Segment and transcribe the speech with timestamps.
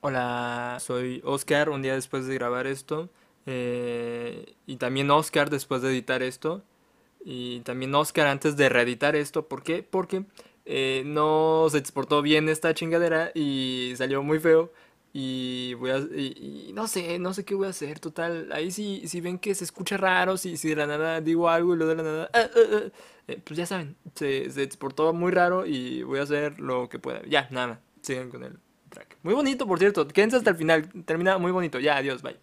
[0.00, 3.10] Hola, soy Oscar, un día después de grabar esto.
[3.46, 6.62] eh, y también Oscar después de editar esto.
[7.24, 9.48] Y también Oscar antes de reeditar esto.
[9.48, 9.82] ¿Por qué?
[9.82, 10.24] Porque
[10.66, 14.72] eh, no se exportó bien esta chingadera y salió muy feo.
[15.12, 15.98] Y voy a...
[15.98, 17.98] Y, no sé, no sé qué voy a hacer.
[18.00, 21.48] Total, ahí sí, si ven que se escucha raro, si, si de la nada digo
[21.48, 22.30] algo y luego de la nada...
[22.34, 22.90] ah, ah, ah,
[23.28, 26.98] eh, pues ya saben, se, se exportó muy raro y voy a hacer lo que
[26.98, 27.22] pueda.
[27.26, 28.58] Ya, nada, sigan con el
[29.22, 30.06] Muy bonito, por cierto.
[30.08, 30.88] Quédense hasta el final.
[31.04, 31.78] Termina muy bonito.
[31.80, 32.36] Ya, adiós, bye.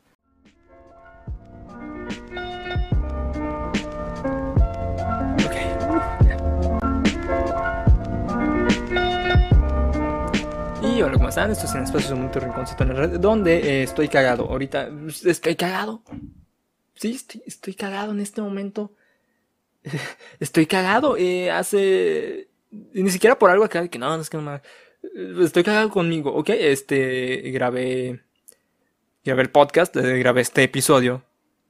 [10.81, 11.51] Y hola, ¿cómo están?
[11.51, 14.45] Esto es en Espacio de Mundo Rinconcito en la red, donde eh, estoy cagado.
[14.49, 14.89] Ahorita
[15.25, 16.03] estoy cagado.
[16.93, 18.93] Sí, estoy, cagado en este momento.
[20.39, 21.17] Estoy cagado.
[21.17, 22.47] Eh, hace.
[22.71, 24.61] Ni siquiera por algo acá que no, no es que no me-
[25.41, 26.49] Estoy cagado conmigo, ¿ok?
[26.49, 27.51] Este.
[27.51, 28.21] Grabé.
[29.23, 31.23] Grabé el podcast, eh, grabé este episodio.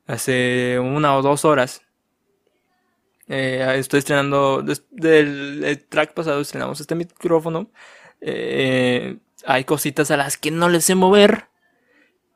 [0.08, 1.82] Hace una o dos horas.
[3.28, 4.62] Eh, estoy estrenando.
[4.62, 7.72] del el track pasado estrenamos este micrófono.
[8.22, 11.48] Eh, hay cositas a las que no le sé mover.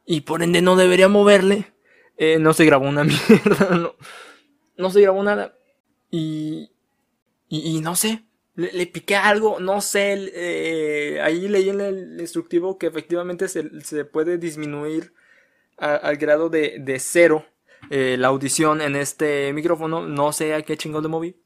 [0.05, 1.71] Y por ende no debería moverle.
[2.17, 3.93] Eh, no se grabó una mierda.
[4.77, 5.53] No, se grabó nada.
[6.09, 6.71] Y,
[7.49, 8.23] y no sé,
[8.59, 10.31] le, le piqué algo, no sé.
[10.33, 15.13] eh, ahí leí en el instructivo que efectivamente se, se puede disminuir
[15.77, 17.45] al grado de, de cero
[17.89, 20.07] eh, la audición en este micrófono.
[20.07, 21.37] No sé a qué chingón le moví.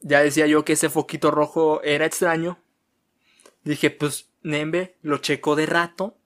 [0.00, 2.58] Ya decía yo que ese foquito rojo era extraño.
[3.64, 6.16] Dije, pues, Nembe, lo checo de rato.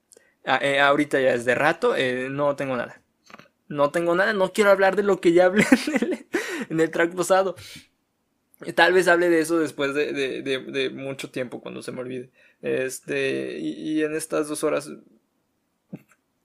[0.45, 1.95] Eh, ahorita ya es de rato,
[2.29, 3.01] no tengo nada.
[3.67, 6.27] No tengo nada, no quiero hablar de lo que ya hablé en el,
[6.69, 7.55] en el track pasado.
[8.75, 12.29] Tal vez hable de eso después de, de- mucho tiempo, cuando se me olvide.
[12.61, 14.89] Este, y, en estas dos horas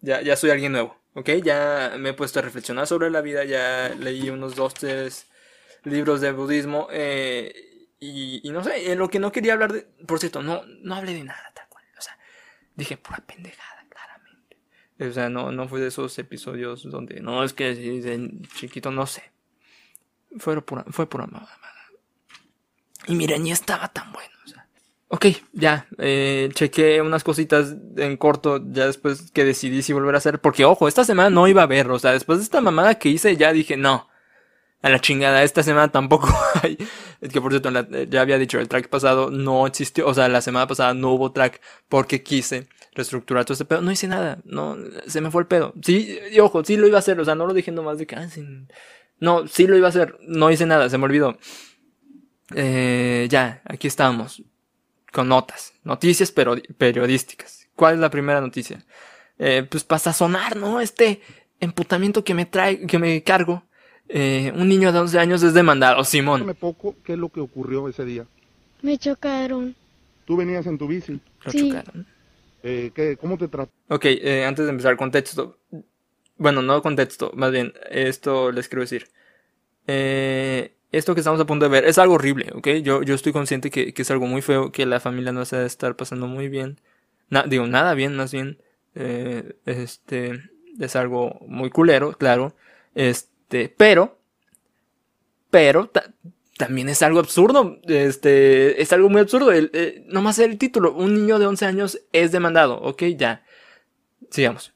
[0.00, 1.30] ya, ya soy alguien nuevo, ¿ok?
[1.42, 5.26] Ya me he puesto a reflexionar sobre la vida, ya leí unos dos, tres
[5.84, 6.88] libros de budismo.
[6.90, 7.52] eh,
[8.00, 9.82] y, no sé, en lo que no quería hablar de...
[10.06, 11.84] Por cierto, no, no hablé de nada, tal cual.
[11.98, 12.18] O sea,
[12.76, 14.58] dije pura pendejada, claramente.
[15.00, 17.20] O sea, no, no fue de esos episodios donde...
[17.20, 17.74] No, es que
[18.56, 19.22] chiquito, no sé.
[20.38, 21.58] Fue pura, fue pura mamada.
[23.06, 24.30] Y miren, ni estaba tan bueno.
[24.44, 24.66] O sea.
[25.08, 25.86] Ok, ya.
[25.98, 28.60] Eh, chequé unas cositas en corto.
[28.70, 30.40] Ya después que decidí si volver a hacer.
[30.40, 31.90] Porque, ojo, esta semana no iba a ver.
[31.90, 34.08] O sea, después de esta mamada que hice, ya dije, no.
[34.82, 36.28] A la chingada, esta semana tampoco
[36.62, 36.76] hay.
[37.22, 40.06] Es que por cierto, eh, ya había dicho, el track pasado no existió.
[40.06, 43.80] O sea, la semana pasada no hubo track porque quise reestructurar todo este pedo.
[43.80, 44.38] No hice nada.
[44.44, 44.76] No,
[45.06, 45.72] se me fue el pedo.
[45.82, 47.18] Sí, y ojo, sí lo iba a hacer.
[47.18, 48.16] O sea, no lo dije nomás de que.
[48.16, 48.28] ah,
[49.20, 50.18] No, sí lo iba a hacer.
[50.20, 51.38] No hice nada, se me olvidó.
[52.54, 54.42] Eh, ya, aquí estamos.
[55.12, 55.72] Con notas.
[55.84, 57.68] Noticias pero periodísticas.
[57.76, 58.84] ¿Cuál es la primera noticia?
[59.38, 60.80] Eh, pues para sazonar, ¿no?
[60.80, 61.20] Este
[61.60, 63.62] emputamiento que me trae, que me cargo.
[64.08, 66.54] Eh, un niño de 11 años es demandado, Simón.
[66.58, 68.26] Poco qué es lo que ocurrió ese día.
[68.82, 69.74] Me chocaron.
[70.26, 71.20] Tú venías en tu bici.
[71.44, 71.70] Lo Sí.
[71.70, 72.06] chocaron.
[72.62, 73.72] Eh, ¿qué, ¿Cómo te trató?
[73.88, 75.58] Ok, eh, antes de empezar, contexto.
[76.36, 79.06] Bueno, no contexto, más bien, esto les quiero decir.
[79.86, 82.68] Eh, esto que estamos a punto de ver es algo horrible, ¿ok?
[82.82, 85.56] Yo, yo estoy consciente que, que es algo muy feo, que la familia no se
[85.56, 86.80] debe estar pasando muy bien.
[87.30, 88.58] Na- digo, nada bien, más bien.
[88.94, 90.40] Eh, este,
[90.78, 92.54] es algo muy culero, claro.
[92.94, 94.18] Este, pero,
[95.50, 96.12] pero, ta-
[96.58, 97.78] también es algo absurdo.
[97.86, 99.52] Este, es algo muy absurdo.
[99.52, 103.02] El, eh, nomás el título, un niño de 11 años es demandado, ¿ok?
[103.16, 103.42] Ya.
[104.30, 104.72] Sigamos.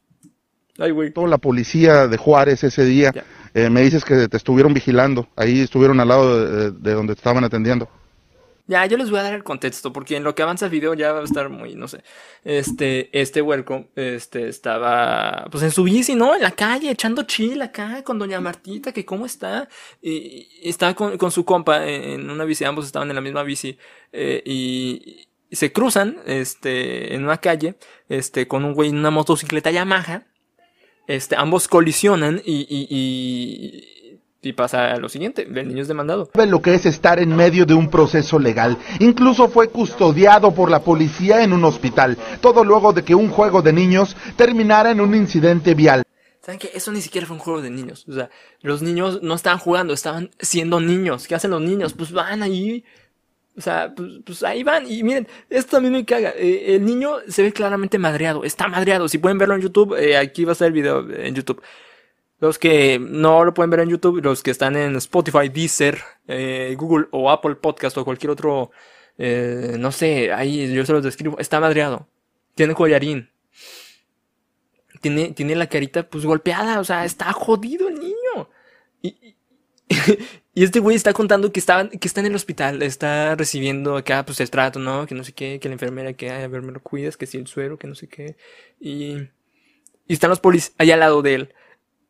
[0.79, 1.13] Ay, güey.
[1.27, 3.13] La policía de Juárez ese día.
[3.13, 3.25] Ya.
[3.59, 5.29] Eh, me dices que te estuvieron vigilando.
[5.35, 7.89] Ahí estuvieron al lado de, de donde te estaban atendiendo.
[8.67, 10.93] Ya, yo les voy a dar el contexto, porque en lo que avanza el video
[10.93, 12.03] ya va a estar muy, no sé.
[12.45, 16.35] Este, este huerco, este, estaba, pues en su bici, ¿no?
[16.35, 19.69] En la calle, echando chill acá con doña Martita, que cómo está.
[20.03, 23.43] Y, y estaba con, con su compa en una bici, ambos estaban en la misma
[23.43, 23.79] bici.
[24.13, 27.77] eh, y, y se cruzan, este, en una calle,
[28.11, 30.27] este, con un güey en una motocicleta Yamaha.
[31.09, 36.31] Este, ambos colisionan y, y, y, y pasa lo siguiente, el niño es demandado.
[36.33, 38.77] sabe lo que es estar en medio de un proceso legal.
[39.01, 42.19] Incluso fue custodiado por la policía en un hospital.
[42.43, 46.03] Todo luego de que un juego de niños terminara en un incidente vial.
[46.43, 46.71] ¿Saben qué?
[46.75, 48.07] Eso ni siquiera fue un juego de niños.
[48.07, 48.29] O sea,
[48.61, 51.27] los niños no estaban jugando, estaban siendo niños.
[51.27, 51.95] ¿Qué hacen los niños?
[51.95, 52.85] Pues van ahí.
[53.59, 54.91] O sea, pues, pues ahí van.
[54.91, 56.33] Y miren, esto también me caga.
[56.37, 58.45] Eh, el niño se ve claramente madreado.
[58.45, 59.09] Está madreado.
[59.09, 61.61] Si pueden verlo en YouTube, eh, aquí va a estar el video en YouTube.
[62.41, 66.77] Los que no lo pueden ver en YouTube, los que están en Spotify, Deezer, eh,
[66.79, 68.71] Google o Apple Podcast o cualquier otro,
[69.19, 71.39] eh, no sé, ahí yo se los describo.
[71.39, 72.07] Está madreado.
[72.55, 73.31] Tiene collarín.
[75.01, 78.49] tiene, tiene la carita pues golpeada, o sea, está jodido el niño.
[79.03, 79.35] Y,
[80.59, 84.41] y este güey está contando que, que está en el hospital, está recibiendo acá pues
[84.41, 85.07] el trato, ¿no?
[85.07, 87.27] Que no sé qué, que la enfermera que, ay, a ver, me lo cuidas, que
[87.27, 88.37] si el suero, que no sé qué.
[88.81, 89.19] Y,
[90.09, 91.55] y están los polis allá al lado de él.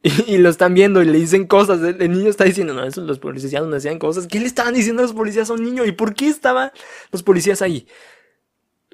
[0.26, 1.82] Y, lo están viendo y le dicen cosas.
[1.82, 4.26] El, niño está diciendo, no, esos los policías no decían cosas.
[4.26, 5.84] ¿Qué le estaban diciendo a los policías a un niño?
[5.84, 6.70] ¿Y por qué estaban
[7.12, 7.86] los policías ahí?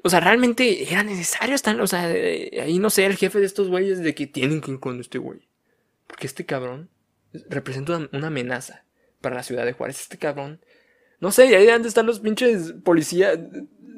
[0.03, 3.45] O sea, realmente era necesario estar, o sea, eh, ahí no sé, el jefe de
[3.45, 5.47] estos güeyes de que tienen que ir con este güey.
[6.07, 6.89] Porque este cabrón
[7.49, 8.85] representa una amenaza
[9.25, 10.01] para la ciudad de Juárez.
[10.01, 10.59] Este cabrón.
[11.19, 13.39] No sé, y ahí han de estar los pinches policías,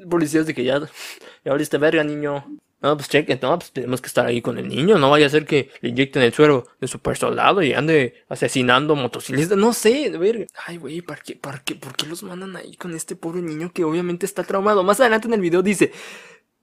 [0.10, 2.46] policías de que ya, ya abriste verga, niño.
[2.82, 4.98] No, pues cheque, no, pues tenemos que estar ahí con el niño.
[4.98, 8.96] No vaya a ser que le inyecten el suero de super soldado y ande asesinando
[8.96, 9.58] motociclistas.
[9.58, 10.46] No sé, verga.
[10.66, 13.74] Ay, güey, ¿para qué, para qué, ¿por qué los mandan ahí con este pobre niño
[13.74, 14.82] que obviamente está traumado?
[14.82, 15.92] Más adelante en el video dice,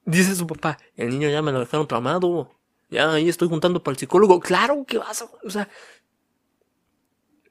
[0.06, 2.50] dice su papá, el niño ya me lo dejaron traumado.
[2.88, 4.40] Ya ahí estoy juntando para el psicólogo.
[4.40, 5.68] Claro que vas a, o sea,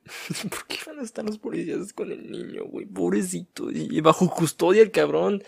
[0.50, 2.86] ¿Por qué van a estar los policías con el niño, güey?
[2.86, 3.72] Pobrecito.
[3.72, 5.44] Y bajo custodia el cabrón.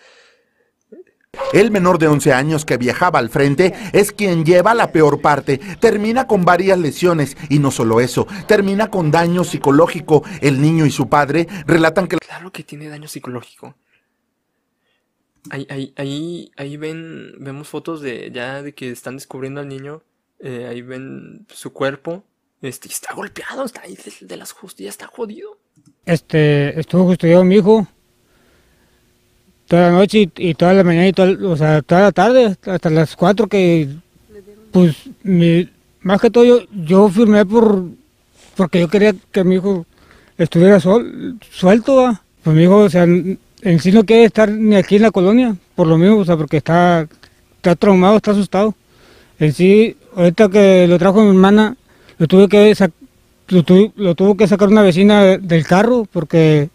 [1.52, 5.58] El menor de 11 años que viajaba al frente es quien lleva la peor parte.
[5.80, 10.24] Termina con varias lesiones y no solo eso, termina con daño psicológico.
[10.40, 13.74] El niño y su padre relatan que Claro que tiene daño psicológico.
[15.50, 20.02] Ahí, ahí, ahí, ahí ven, vemos fotos de ya de que están descubriendo al niño.
[20.40, 22.24] Eh, ahí ven su cuerpo.
[22.62, 25.58] Este, está golpeado, está ahí de, de las costillas, está jodido.
[26.04, 27.86] Este, estuvo custodiado mi hijo
[29.66, 32.90] toda la noche y, toda la mañana y toda, o sea, toda la tarde, hasta,
[32.90, 33.88] las 4 que,
[34.72, 35.68] pues, mi-
[36.00, 37.84] más que todo yo, yo firmé por,
[38.56, 39.84] porque yo quería que mi hijo
[40.38, 44.96] estuviera sol, suelto, pues mi hijo, o sea, en sí no quiere estar ni aquí
[44.96, 47.08] en la colonia, por lo mismo, o sea, porque está,
[47.56, 48.74] está traumado, está asustado.
[49.40, 51.76] En sí, ahorita que lo trajo mi hermana,
[52.18, 52.74] lo tuve que
[53.48, 56.68] lo, tu- lo tuvo que sacar una vecina de- del carro porque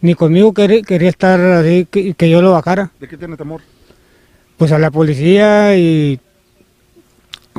[0.00, 2.90] ni conmigo quería, quería estar así, que, que yo lo bajara.
[3.00, 3.60] ¿De qué tiene temor?
[4.56, 6.18] Pues a la policía y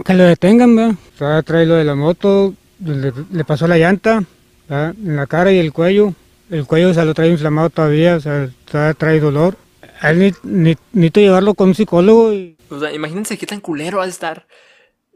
[0.06, 0.96] que lo detengan, ¿verdad?
[1.16, 2.54] O sea, trae lo de la moto,
[2.84, 4.24] le, le pasó la llanta
[4.68, 4.94] ¿verdad?
[5.04, 6.14] en la cara y el cuello.
[6.50, 9.58] El cuello se lo trae inflamado todavía, o sea, todavía trae dolor.
[10.02, 13.60] A él ni- ni- necesito llevarlo con un psicólogo y O sea, imagínense qué tan
[13.60, 14.46] culero de estar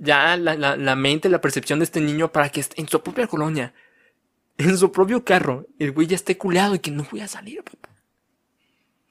[0.02, 3.28] ya la, la, la mente, la percepción de este niño para que en su propia
[3.28, 3.74] colonia,
[4.58, 7.64] en su propio carro, el güey ya esté culeado y que no voy a salir,
[7.64, 7.90] papá.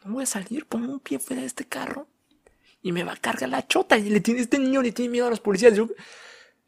[0.04, 2.08] No voy a salir, pongo un pie fuera de este carro
[2.82, 3.98] y me va a cargar la chota.
[3.98, 5.74] Y le tiene, este niño le tiene miedo a los policías.
[5.74, 5.88] Yo,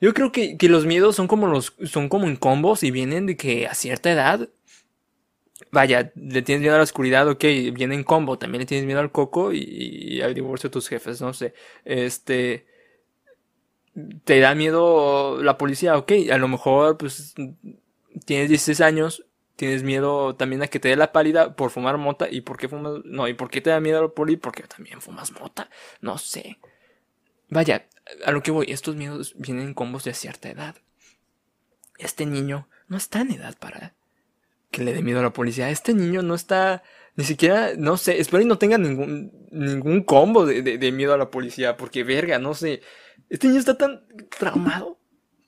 [0.01, 3.27] yo creo que, que los miedos son como los, son como en combos y vienen
[3.27, 4.49] de que a cierta edad
[5.71, 9.01] Vaya, le tienes miedo a la oscuridad, ok, viene en combo, también le tienes miedo
[9.01, 11.55] al coco y, y al divorcio de tus jefes, no sé.
[11.85, 12.67] Este,
[14.25, 17.35] te da miedo la policía, ok, a lo mejor pues
[18.25, 22.29] tienes 16 años, tienes miedo también a que te dé la pálida por fumar mota
[22.31, 25.01] y por qué fumas, no, y por qué te da miedo la poli, porque también
[25.01, 25.69] fumas mota,
[26.01, 26.59] no sé.
[27.49, 27.87] Vaya,
[28.25, 30.77] a lo que voy, estos miedos vienen en combos de cierta edad.
[31.99, 33.95] Este niño no está en edad para
[34.71, 35.71] que le dé miedo a la policía.
[35.71, 36.83] Este niño no está,
[37.17, 41.13] ni siquiera, no sé, espero y no tenga ningún, ningún combo de, de- de miedo
[41.15, 42.81] a la policía, porque verga, no sé.
[43.29, 44.07] Este niño está tan
[44.39, 44.99] traumado,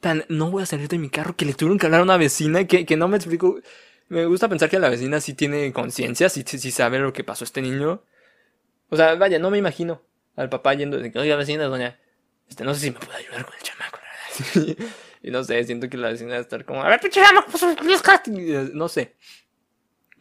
[0.01, 2.17] tan, no voy a salir de mi carro, que le tuvieron que hablar a una
[2.19, 3.61] vecina que, que no me explico.
[4.09, 7.45] Me gusta pensar que la vecina sí tiene conciencia, sí, sí, sabe lo que pasó
[7.45, 8.03] a este niño.
[8.91, 10.03] O sea, vaya, no me imagino
[10.37, 11.99] al papá yendo de que, oiga, vecina, doña,
[12.49, 14.77] este, no sé si me puede ayudar con el chamaco, la verdad".
[15.23, 17.65] Y no sé, siento que la vecina debe estar como, a ver, pinche chamaco, pues,
[17.83, 18.23] busca".
[18.27, 19.17] Y, eh, No sé.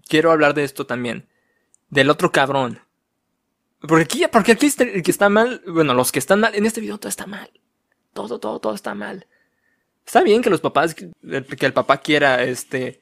[0.07, 1.27] quiero hablar de esto también.
[1.89, 2.81] Del otro cabrón.
[3.81, 5.63] Porque aquí, porque aquí el que está mal.
[5.67, 6.53] Bueno, los que están mal.
[6.53, 7.49] En este video todo está mal.
[8.13, 9.25] Todo, todo, todo está mal.
[10.11, 13.01] Está bien que los papás, que el papá quiera, este,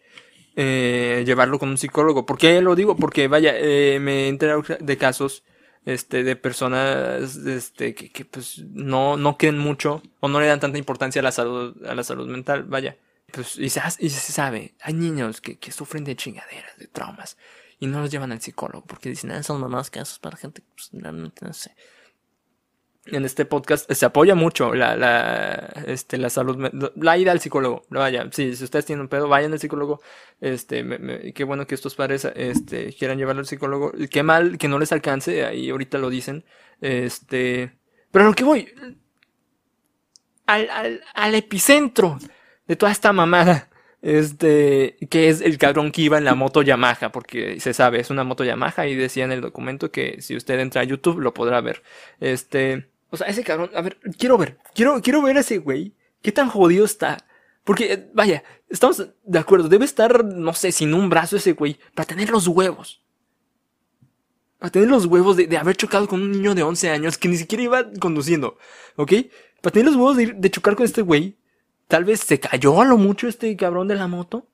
[0.56, 2.24] eh, llevarlo con un psicólogo.
[2.28, 2.96] ¿Por qué lo digo?
[2.96, 5.44] Porque, vaya, eh, me he enterado de casos,
[5.86, 10.78] este, de personas, este, que, pues, no, no creen mucho o no le dan tanta
[10.78, 12.96] importancia a la salud, a la salud mental, vaya.
[13.34, 17.38] Pues, y se, y se sabe, hay niños que, que sufren de chingaderas, de traumas,
[17.80, 20.92] y no los llevan al psicólogo, porque dicen, ah, son mamás casos para gente, pues,
[20.94, 21.72] realmente no sé
[23.12, 27.84] en este podcast se apoya mucho la, la, este, la salud, la ida al psicólogo.
[27.90, 30.02] Vaya, sí, si ustedes tienen un pedo, vayan al psicólogo.
[30.42, 33.92] Este, qué bueno que estos padres, este, quieran llevarlo al psicólogo.
[34.10, 36.46] Qué mal que no les alcance, ahí ahorita lo dicen.
[36.82, 37.72] Este,
[38.12, 38.74] Pero a lo que voy,
[40.46, 42.18] al, al, al epicentro
[42.68, 43.70] de toda esta mamada,
[44.02, 48.10] este, que es el cabrón que iba en la moto Yamaha, porque se sabe, es
[48.10, 51.34] una moto Yamaha y decía en el documento que si usted entra a YouTube lo
[51.34, 51.84] podrá ver.
[52.20, 55.96] Este, o sea, ese cabrón, a ver, quiero ver, quiero, quiero ver a ese güey,
[56.22, 57.26] qué tan jodido está.
[57.64, 61.80] Porque, eh, vaya, estamos de acuerdo, debe estar, no sé, sin un brazo ese güey,
[61.94, 63.04] para tener los huevos.
[64.60, 67.30] Para tener los huevos de, de haber chocado con un niño de 11 años que
[67.30, 68.58] ni siquiera iba conduciendo,
[68.96, 69.14] ¿ok?
[69.62, 71.38] Para tener los huevos de, de chocar con este güey,
[71.88, 74.48] tal vez se cayó a lo mucho este cabrón de la moto.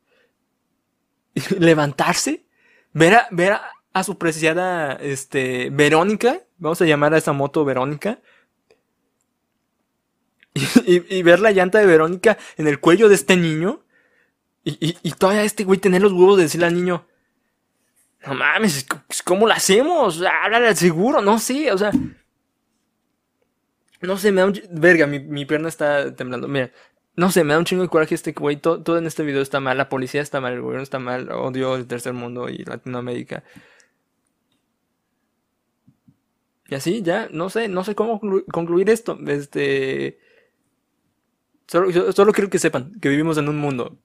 [1.60, 2.46] Levantarse,
[2.94, 3.58] ver a, ver
[3.96, 8.20] a su preciada, este, Verónica, vamos a llamar a esa moto Verónica,
[10.86, 13.82] y, ver la llanta de Verónica en el cuello de este niño,
[14.64, 17.06] y, todavía este güey tener los huevos de decirle al niño,
[18.26, 18.88] no mames,
[19.24, 20.24] ¿cómo lo hacemos?
[20.44, 21.92] Háblale al seguro, no sé, o sea,
[24.02, 24.62] no sé, me da un...
[24.72, 26.48] Verga, mi, pierna está temblando.
[26.48, 26.72] Mira,
[27.16, 28.58] no sé, me da un chingo de coraje este güey.
[28.58, 29.78] Todo, todo en este video está mal.
[29.78, 31.32] La policía está mal, el gobierno está mal.
[31.32, 33.44] Odio el tercer mundo y Latinoamérica.
[36.68, 39.18] Y así, ya, no sé, no sé cómo conclu- concluir esto.
[39.28, 40.20] Este...
[41.68, 43.98] Solo, solo quiero que sepan que vivimos en un mundo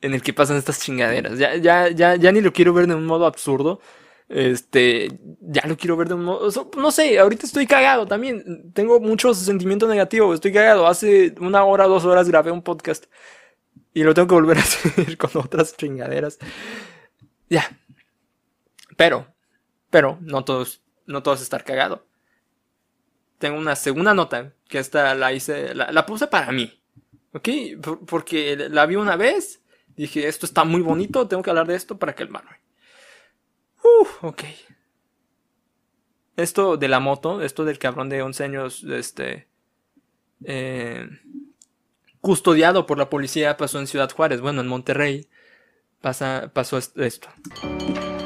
[0.00, 1.38] en el que pasan estas chingaderas.
[1.38, 3.80] Ya, ya, ya, ya ni lo quiero ver de un modo absurdo.
[4.28, 5.08] Este,
[5.40, 8.72] ya lo quiero ver de un modo, no sé, ahorita estoy cagado también.
[8.72, 10.86] Tengo mucho sentimiento negativo, estoy cagado.
[10.86, 13.06] Hace una hora, dos horas grabé un podcast
[13.94, 16.38] y lo tengo que volver a hacer con otras chingaderas.
[17.48, 17.78] Ya.
[18.96, 19.26] Pero,
[19.90, 22.06] pero, no todos, no todos estar cagado.
[23.38, 26.77] Tengo una segunda nota que esta la hice, la puse para mí.
[27.38, 27.48] ¿Ok?
[27.82, 29.62] Por- porque la vi una vez.
[29.96, 32.60] Dije, esto está muy bonito, tengo que hablar de esto para calmarme.
[33.82, 34.42] Uf, ok.
[36.36, 39.48] Esto de la moto, esto del cabrón de 11 años, este...
[40.44, 41.08] eh,
[42.20, 45.28] custodiado por la policía pasó en Ciudad Juárez, bueno, en Monterrey.
[46.00, 47.28] Pasa, pasó est- esto.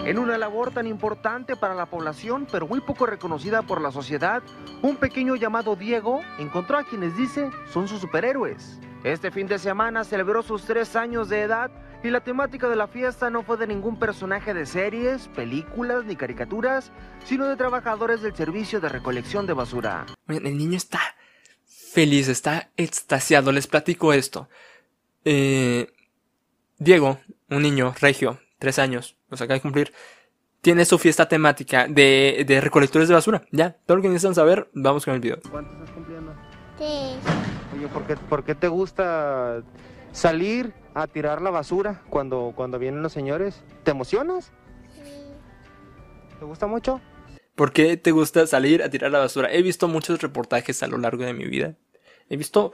[0.05, 4.43] En una labor tan importante para la población, pero muy poco reconocida por la sociedad,
[4.83, 8.79] un pequeño llamado Diego encontró a quienes dice son sus superhéroes.
[9.05, 11.73] Este fin de semana celebró sus tres años de edad
[12.05, 16.15] y la temática de la fiesta no fue de ningún personaje de series, películas ni
[16.15, 16.93] caricaturas,
[17.25, 20.07] sino de trabajadores del servicio de recolección de basura.
[20.29, 21.01] Oigan, el niño está
[21.67, 23.51] feliz, está extasiado.
[23.51, 24.49] Les platico esto.
[25.25, 25.93] Eh,
[26.79, 27.19] Diego,
[27.51, 29.93] un niño regio, tres años, los acaba de cumplir,
[30.61, 33.43] tiene su fiesta temática de, de recolectores de basura.
[33.51, 35.41] Ya, todo lo que necesitan saber, vamos con el video.
[35.51, 36.35] ¿Cuánto estás cumpliendo?
[36.79, 37.42] Sí.
[37.89, 39.63] ¿Por qué, por qué te gusta
[40.13, 43.63] salir a tirar la basura cuando, cuando vienen los señores?
[43.85, 44.53] ¿Te emocionas?
[46.39, 47.01] ¿Te gusta mucho?
[47.55, 49.53] ¿Por qué te gusta salir a tirar la basura?
[49.53, 51.77] He visto muchos reportajes a lo largo de mi vida.
[52.29, 52.73] He visto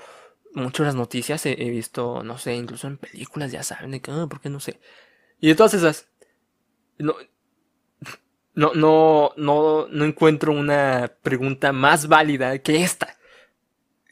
[0.55, 4.11] mucho las noticias, he, he visto, no sé, incluso en películas, ya saben, de que,
[4.11, 4.81] ah, ¿por qué no sé?
[5.41, 6.09] Y de todas esas,
[6.99, 7.15] no,
[8.55, 13.18] no, no, no, no encuentro una pregunta más válida que esta.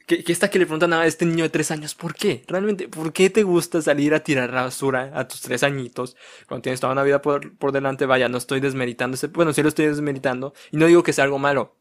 [0.06, 2.44] Que, que esta que le preguntan a este niño de tres años, ¿por qué?
[2.46, 6.16] Realmente, ¿por qué te gusta salir a tirar la basura a tus tres añitos?
[6.46, 9.62] Cuando tienes toda una vida por, por delante, vaya, no estoy desmeritando ese, bueno, sí
[9.62, 11.74] lo estoy desmeritando, y no digo que sea algo malo.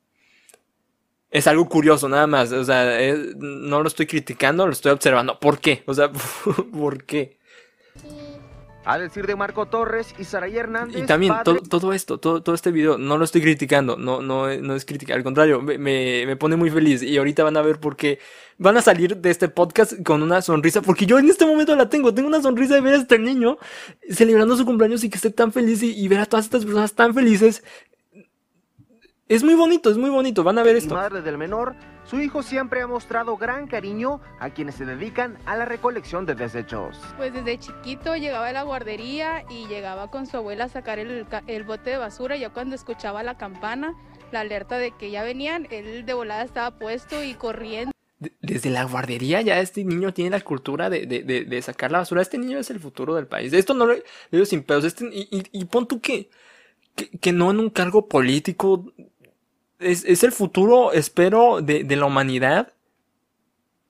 [1.32, 2.52] Es algo curioso, nada más.
[2.52, 5.40] O sea, es- no lo estoy criticando, lo estoy observando.
[5.40, 5.84] ¿Por qué?
[5.88, 6.12] O sea,
[6.74, 7.40] ¿por qué?
[8.86, 11.02] A decir de Marco Torres y Saray Hernández.
[11.02, 14.22] Y también, padre- todo, todo esto, todo, todo este video, no lo estoy criticando, no,
[14.22, 17.58] no, no es crítica, al contrario, me, me, me pone muy feliz y ahorita van
[17.58, 18.20] a ver por qué
[18.60, 21.90] van a salir de este podcast con una sonrisa, porque yo en este momento la
[21.90, 23.58] tengo, tengo una sonrisa de ver a este niño
[24.10, 26.94] celebrando su cumpleaños y que esté tan feliz y, y ver a todas estas personas
[26.94, 27.64] tan felices.
[29.28, 30.94] Es muy bonito, es muy bonito, van a ver esto.
[30.94, 31.76] madre del menor,
[32.06, 36.36] su hijo siempre ha mostrado gran cariño a quienes se dedican a la recolección de
[36.36, 36.98] desechos.
[37.18, 41.26] Pues desde chiquito llegaba a la guardería y llegaba con su abuela a sacar el,
[41.66, 42.38] bote de basura.
[42.38, 43.96] Ya cuando escuchaba la campana,
[44.32, 47.92] la alerta de que ya venían, él de volada estaba puesto y corriendo.
[48.20, 51.92] De- Desde la guardería ya este niño tiene la cultura de, de, de, de sacar
[51.92, 52.22] la basura.
[52.22, 53.52] Este niño es el futuro del país.
[53.52, 54.86] Esto no lo lo digo sin pedos.
[54.86, 56.30] Este, y, y, y pon tú que,
[56.96, 58.86] que, que no en un cargo político.
[59.80, 62.72] Es, es el futuro, espero, de, de la humanidad.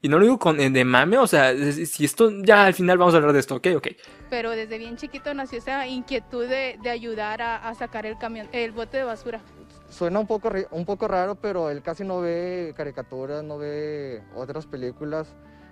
[0.01, 2.97] Y no lo digo con eh, de mame, o sea, si esto ya al final
[2.99, 3.87] vamos a hablar de esto, ok, ok.
[4.29, 8.47] Pero desde bien chiquito nació esa inquietud de, de ayudar a, a sacar el camión,
[8.51, 9.41] el bote de basura.
[9.89, 14.21] Suena un poco, ri- un poco raro, pero él casi no ve caricaturas, no ve
[14.35, 15.27] otras películas.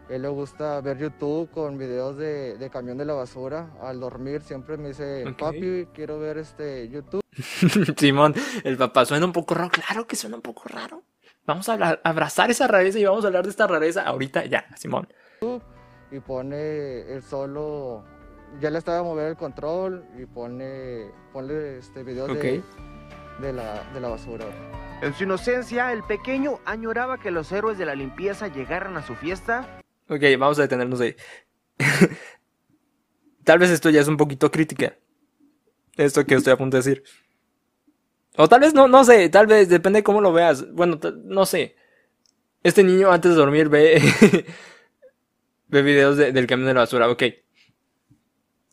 [0.09, 3.69] Él le gusta ver YouTube con videos de, de camión de la basura.
[3.81, 5.37] Al dormir siempre me dice, Ok.
[5.39, 7.21] papi, quiero ver este YouTube.
[7.97, 8.33] Simón,
[8.63, 9.69] el papá suena un poco raro.
[9.69, 11.03] Claro que suena un poco raro.
[11.45, 14.65] Vamos a hablar- abrazar esa rareza y vamos a hablar de esta rareza ahorita ya,
[14.77, 15.07] Simón.
[16.11, 18.03] y pone él solo,
[18.61, 22.37] ya le estaba a mover el control y pone, pone este videos Ok.
[22.37, 22.63] de,
[23.41, 24.45] de la, de la basura.
[25.01, 29.15] En su inocencia, el pequeño añoraba que los héroes de la limpieza llegaran a su
[29.15, 31.15] fiesta Ok, vamos a detenernos ahí.
[33.43, 34.97] tal vez esto ya es un poquito crítica.
[35.97, 37.03] Esto que estoy a punto de decir.
[38.35, 40.71] O tal vez no, no sé, tal vez depende de cómo lo veas.
[40.73, 41.75] Bueno, no sé.
[42.63, 44.01] Este niño antes de dormir ve,
[45.67, 47.23] ve videos de- del camión de la basura, ok.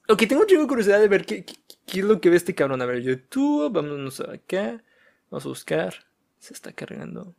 [0.08, 1.54] Ok, tengo un chingo de curiosidad de ver qué, qué-
[1.86, 2.82] qué es lo que ve este cabrón.
[2.82, 4.82] A ver, YouTube, vámonos acá.
[5.30, 5.94] Vamos a buscar.
[6.38, 7.34] Se está cargando.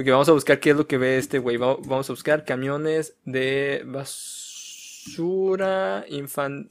[0.00, 1.56] Ok, vamos a buscar qué es lo que ve este güey.
[1.56, 6.68] Va- Vamos a buscar camiones de basura infantiles.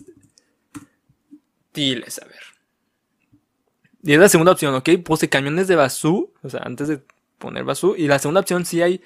[1.74, 2.40] A ver.
[4.04, 4.90] Y es la segunda opción, ¿ok?
[5.04, 6.34] Puse camiones de basú.
[6.42, 7.02] O sea, antes de
[7.38, 7.96] poner basú.
[7.98, 9.02] Y la segunda opción sí hay.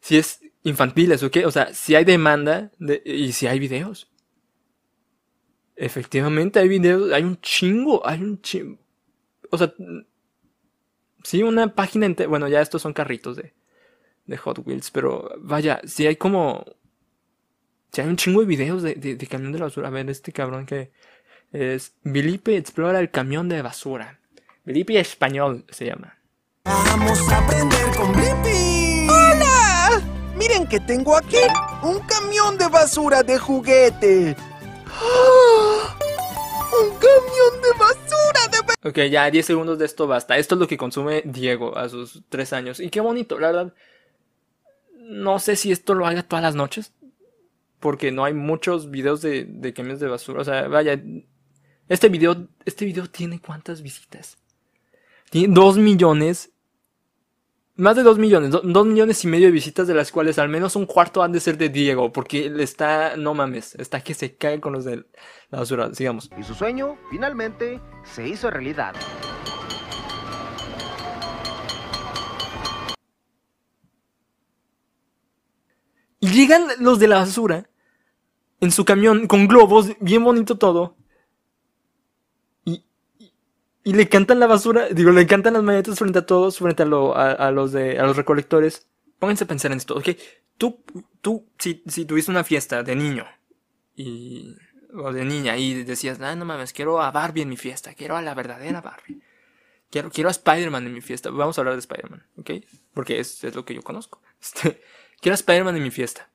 [0.00, 1.38] Sí es infantiles, ¿ok?
[1.46, 4.10] O sea, sí hay demanda de, y sí hay videos.
[5.76, 7.12] Efectivamente, hay videos.
[7.12, 8.06] Hay un chingo.
[8.06, 8.78] Hay un chingo.
[9.50, 9.72] O sea,
[11.24, 12.28] Sí, una página entera.
[12.28, 13.54] Bueno, ya estos son carritos de,
[14.26, 16.64] de Hot Wheels, pero vaya, sí hay como.
[17.92, 19.88] Sí hay un chingo de videos de, de, de camión de la basura.
[19.88, 20.92] A ver, este cabrón que
[21.50, 21.94] es.
[22.02, 24.20] Bilipe explora el camión de basura.
[24.64, 26.18] Bilipe español se llama.
[26.64, 29.08] Vamos a aprender con Blippi.
[29.08, 30.02] ¡Hola!
[30.36, 31.38] Miren que tengo aquí
[31.82, 34.36] un camión de basura de juguete.
[34.86, 35.96] ¡Ah!
[36.82, 38.03] ¡Un camión de basura
[38.84, 40.36] Ok, ya 10 segundos de esto basta.
[40.36, 42.80] Esto es lo que consume Diego a sus 3 años.
[42.80, 43.74] Y qué bonito, la verdad.
[44.98, 46.92] No sé si esto lo haga todas las noches.
[47.80, 50.42] Porque no hay muchos videos de, de camiones de basura.
[50.42, 51.02] O sea, vaya.
[51.88, 54.36] Este video, este video tiene cuántas visitas?
[55.30, 56.52] Tiene 2 millones.
[57.76, 58.52] Más de 2 millones.
[58.52, 61.40] 2 millones y medio de visitas, de las cuales al menos un cuarto han de
[61.40, 62.12] ser de Diego.
[62.12, 65.04] Porque él está, no mames, está que se cae con los de
[65.50, 65.92] la basura.
[65.92, 66.30] Sigamos.
[66.38, 68.94] y su sueño finalmente se hizo realidad.
[76.20, 77.68] Y llegan los de la basura
[78.60, 80.96] en su camión con globos, bien bonito todo.
[83.84, 86.86] Y, le cantan la basura, digo, le cantan las mañanitas frente a todos, frente a,
[86.86, 88.88] lo- a, los de a los recolectores.
[89.18, 90.08] Pónganse a pensar en esto, ok.
[90.56, 90.82] Tú,
[91.20, 93.26] tú, si, si tuviste una fiesta de niño
[93.96, 94.54] y
[94.96, 98.16] o de niña y decías, ah, no mames, quiero a Barbie en mi fiesta, quiero
[98.16, 99.20] a la verdadera Barbie.
[99.90, 101.30] Quiero, quiero a Spider-Man en mi fiesta.
[101.30, 102.50] Vamos a hablar de Spider-Man, ¿ok?
[102.94, 104.22] Porque es, es lo que yo conozco.
[104.42, 104.82] Este,
[105.20, 106.30] quiero a Spider-Man en mi fiesta.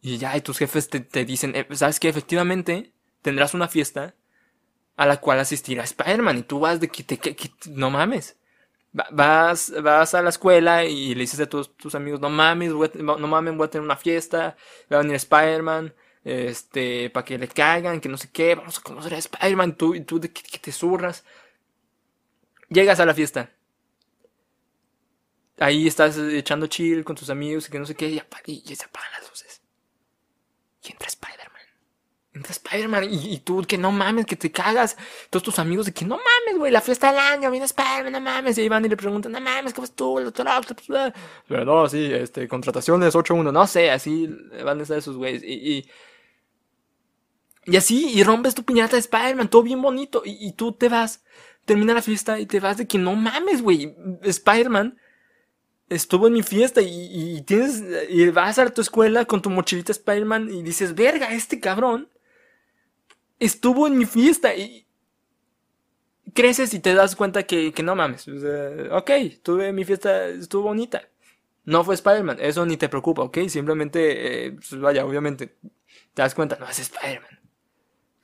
[0.00, 2.08] Y ya, y tus jefes te, te dicen, eh, ¿sabes qué?
[2.08, 4.14] Efectivamente, tendrás una fiesta
[4.98, 6.38] a la cual asistirá Spider-Man.
[6.40, 7.18] Y tú vas de que te...
[7.18, 7.36] que-
[7.70, 8.36] no mames.
[8.98, 12.72] Va- Vas, vas a la escuela y le dices a todos tus amigos, no mames,
[12.74, 14.56] voy a- no mames, voy a tener una fiesta,
[14.92, 18.82] va a venir Spider-Man, este, para que le caigan, que no sé qué, vamos a
[18.82, 21.24] conocer a Spider-Man, tú, y tú de que, te zurras.
[22.70, 23.50] Llegas a la fiesta.
[25.58, 29.12] Ahí estás echando chill con tus amigos y que no sé qué, y se apagan
[29.12, 29.60] las luces.
[30.82, 31.37] Y entra Spider-Man.
[32.48, 34.96] Spider-Man y, tú que no mames, que te cagas.
[35.30, 38.20] Todos tus amigos de que no mames, güey, la fiesta del año, viene Spider-Man, no
[38.20, 38.58] mames.
[38.58, 40.86] Y ahí van y le preguntan, no mames, ¿cómo estuvo el Octopus?
[41.46, 44.28] Pero no, sí, este, contrataciones 8-1, no sé, así
[44.64, 45.42] van a estar esos güeyes.
[45.42, 45.88] Y,
[47.64, 50.22] y, así, y rompes tu piñata de Spider-Man, todo bien bonito.
[50.24, 51.24] Y, y tú te vas,
[51.64, 54.98] termina la fiesta y te vas de que no mames, güey, Spider-Man
[55.88, 59.92] estuvo en mi fiesta y, y tienes y vas a tu escuela con tu mochilita
[59.92, 62.08] Spider-Man y dices, verga, este cabrón
[63.38, 64.86] estuvo en mi fiesta y
[66.34, 68.28] creces y te das cuenta que, que no mames.
[68.28, 69.10] O ok,
[69.42, 71.08] tuve mi fiesta, estuvo bonita.
[71.64, 73.38] No fue Spider-Man, eso ni te preocupa, ok.
[73.48, 75.58] Simplemente, eh, pues vaya, obviamente,
[76.14, 77.40] te das cuenta, no es Spider-Man.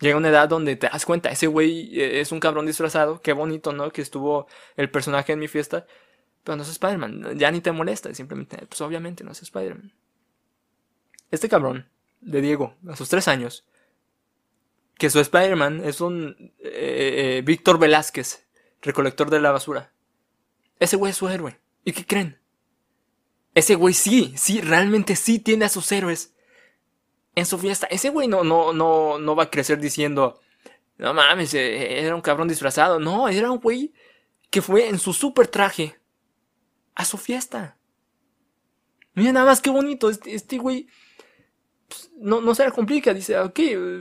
[0.00, 3.32] Llega una edad donde te das cuenta, ese güey eh, es un cabrón disfrazado, qué
[3.32, 3.90] bonito, ¿no?
[3.90, 4.46] Que estuvo
[4.76, 5.86] el personaje en mi fiesta.
[6.42, 9.92] Pero no es Spider-Man, ya ni te molesta, simplemente, pues obviamente no es Spider-Man.
[11.30, 11.88] Este cabrón,
[12.20, 13.66] de Diego, a sus tres años,
[14.98, 18.46] que su Spider-Man es un eh, eh, Víctor Velázquez,
[18.80, 19.92] recolector de la basura.
[20.78, 21.60] Ese güey es su héroe.
[21.84, 22.40] ¿Y qué creen?
[23.54, 26.34] Ese güey sí, sí, realmente sí tiene a sus héroes
[27.34, 27.86] en su fiesta.
[27.90, 30.40] Ese güey no, no, no, no va a crecer diciendo,
[30.98, 32.98] no mames, eh, era un cabrón disfrazado.
[32.98, 33.92] No, era un güey
[34.50, 35.98] que fue en su super traje
[36.94, 37.76] a su fiesta.
[39.14, 40.10] Mira nada más qué bonito.
[40.10, 40.88] Este, este güey
[41.88, 43.12] pues, no, no se la complica.
[43.14, 43.58] Dice, ok,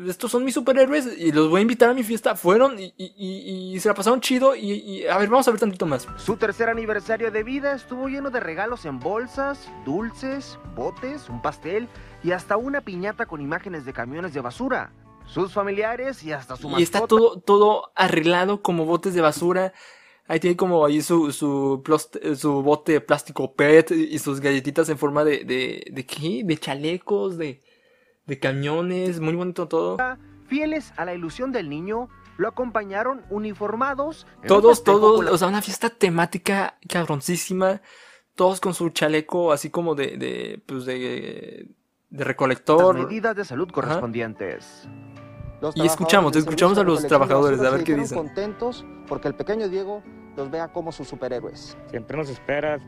[0.08, 2.36] estos son mis superhéroes y los voy a invitar a mi fiesta.
[2.36, 4.56] Fueron y, y- y- y se la pasaron chido.
[4.56, 6.08] Y, a ver, vamos a ver tantito más.
[6.18, 11.88] Su tercer aniversario de vida estuvo lleno de regalos en bolsas, dulces, botes, un pastel
[12.24, 14.92] y hasta una piñata con imágenes de camiones de basura.
[15.26, 17.08] Sus familiares y hasta su Y está mascota.
[17.08, 19.74] todo, todo arreglado como botes de basura.
[20.28, 21.82] Ahí tiene como ahí su, su,
[22.38, 26.44] su bote de plástico PET y sus galletitas en forma de, de, de qué?
[26.46, 27.62] De chalecos, de,
[28.26, 29.98] de camiones, muy bonito todo.
[30.48, 34.28] Fieles a la ilusión del niño, lo acompañaron uniformados.
[34.48, 37.82] Todos, todos, o sea, una fiesta temática cabroncísima.
[38.36, 40.96] Todos con su chaleco así como de, de pues de,
[42.10, 42.96] de las recolector.
[42.96, 44.88] medidas de salud correspondientes.
[45.62, 48.18] Los Y escuchamos, escuchamos a los trabajadores, a ver qué dicen.
[48.18, 50.02] contentos porque el pequeño Diego
[50.36, 51.78] los vea como sus superhéroes.
[51.92, 52.80] Siempre nos espera,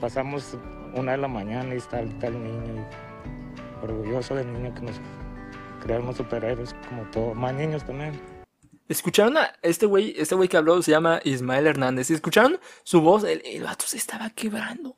[0.00, 0.56] pasamos
[0.94, 2.74] una de la mañana y está, está el niño.
[2.76, 3.09] y
[3.82, 4.96] orgulloso del niño que nos
[5.82, 8.20] creamos superhéroes como todos, más niños también.
[8.88, 10.14] ¿Escucharon a este güey?
[10.18, 12.10] Este güey que habló se llama Ismael Hernández.
[12.10, 13.22] ¿Y escucharon su voz?
[13.22, 14.96] El, el vato se estaba quebrando.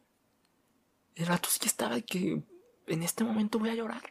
[1.14, 2.42] El vato sí estaba que
[2.86, 4.02] en este momento voy a llorar.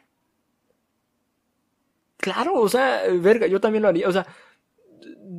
[2.18, 4.08] Claro, o sea, verga, yo también lo haría.
[4.08, 4.24] O sea,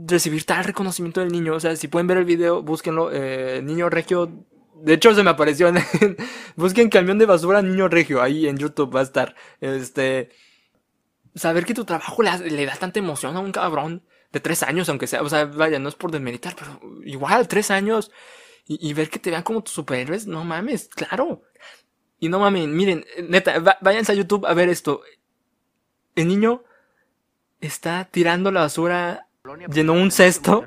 [0.06, 1.56] recibir tal reconocimiento del niño.
[1.56, 3.12] O sea, si pueden ver el video, búsquenlo.
[3.14, 4.30] eh, niño Regio.
[4.84, 5.78] De hecho, se me apareció en.
[6.58, 8.22] busquen camión de basura Niño Regio.
[8.22, 9.34] Ahí en YouTube va a estar.
[9.62, 10.30] Este.
[11.36, 14.90] Saber que tu trabajo le, le da tanta emoción a un cabrón de tres años,
[14.90, 15.22] aunque sea.
[15.22, 18.12] O sea, vaya, no es por desmeritar, pero igual, tres años.
[18.68, 21.44] Y, ver que te vean como tus superhéroes, no mames, claro.
[22.20, 25.02] Y no mames, miren, neta, váyanse a YouTube a ver esto.
[26.16, 26.64] El niño
[27.60, 29.28] está tirando la basura,
[29.70, 30.66] llenó un cesto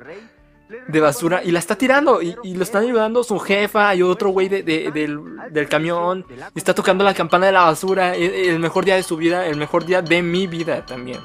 [0.87, 2.21] de basura y la está tirando.
[2.21, 6.25] Y, lo están ayudando su jefa y otro güey de- de- del, camión.
[6.55, 8.15] Y está tocando la campana de la basura.
[8.15, 11.19] El, el mejor día de su vida, el mejor día de mi vida también.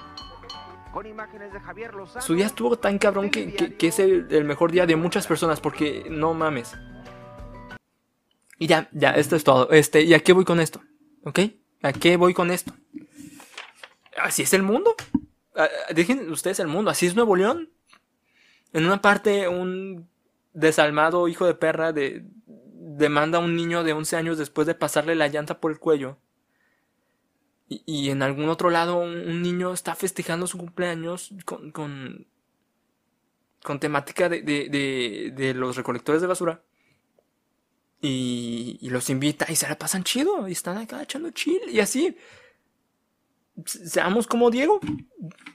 [2.20, 5.26] Su día estuvo tan cabrón que, que- que es el, el mejor día de muchas
[5.26, 6.74] personas porque no mames.
[8.59, 9.70] Y ya, ya, esto es todo.
[9.70, 10.81] Este, ¿y a qué voy con esto?
[11.24, 11.40] ¿Ok?
[11.83, 12.72] ¿A qué voy con esto?
[14.22, 14.94] Así es el mundo.
[15.57, 16.90] Ah, ah, Dejen ustedes el mundo.
[16.90, 17.70] Así es Nuevo León.
[18.72, 20.08] En una parte, un
[20.54, 25.14] desalmado hijo de perra de, demanda a un niño de 11 años después de pasarle
[25.14, 26.18] la llanta por el cuello.
[27.68, 32.26] Y, y en algún otro lado, un, un niño está festejando su cumpleaños con, con,
[33.62, 36.62] con temática de, de, de, de los recolectores de basura.
[38.00, 40.48] Y, y los invita y se la pasan chido.
[40.48, 41.61] Y están acá echando chill.
[41.70, 42.16] Y así.
[43.67, 44.81] Se- Seamos como Diego.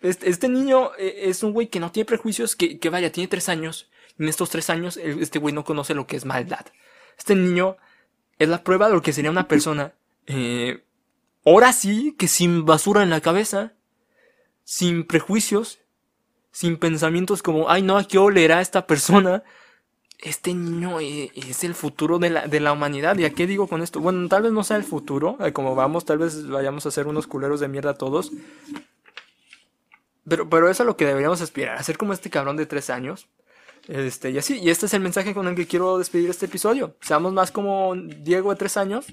[0.01, 2.55] Este, este niño eh, es un güey que no tiene prejuicios.
[2.55, 3.89] Que, vaya, tiene tres años.
[4.17, 6.65] Y en estos tres años, este güey no conoce lo que es maldad.
[7.17, 7.77] Este niño
[8.39, 9.93] es la prueba de lo que sería una persona.
[10.27, 10.83] eh,
[11.45, 13.73] ahora sí, que sin basura en la cabeza.
[14.63, 15.79] Sin prejuicios.
[16.51, 19.43] Sin pensamientos como, ay no, ¿a qué olerá esta persona?
[20.19, 23.17] Este niño eh, es el futuro de la, de la humanidad.
[23.17, 23.99] ¿Y a qué digo con esto?
[23.99, 25.37] Bueno, tal vez no sea el futuro.
[25.41, 28.31] eh, Como vamos, tal vez vayamos a ser unos culeros de mierda todos.
[30.27, 31.77] Pero, pero eso es a lo que deberíamos aspirar.
[31.77, 33.27] A ser como este cabrón de tres años.
[33.87, 34.59] Este, y así.
[34.59, 36.95] Y este es el mensaje con el que quiero despedir este episodio.
[37.01, 39.05] Seamos más como Diego de tres años.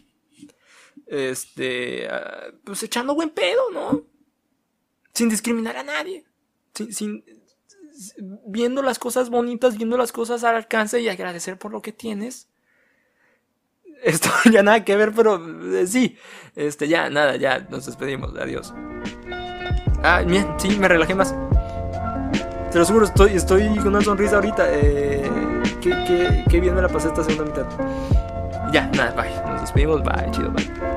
[1.06, 4.02] Este, ah, pues echando buen pedo, ¿no?
[5.12, 6.24] Sin discriminar a nadie.
[6.90, 7.24] Sin-
[8.46, 12.48] viendo las cosas bonitas, viendo las cosas al alcance y agradecer por lo que tienes.
[14.02, 15.40] Esto ya nada que ver, pero
[15.74, 16.16] eh, sí.
[16.56, 18.36] Este, ya, nada, ya nos despedimos.
[18.36, 18.74] Adiós.
[20.02, 21.34] Ah, bien, sí, me relajé más.
[22.70, 24.66] Te lo juro, estoy, estoy con una sonrisa ahorita.
[24.68, 25.30] Eh,
[25.80, 28.72] qué, qué, qué bien me la pasé esta segunda mitad.
[28.72, 29.52] Ya, nada, bye.
[29.52, 30.93] Nos despedimos, bye, chido, bye.